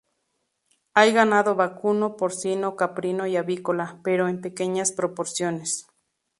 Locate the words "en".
4.29-4.41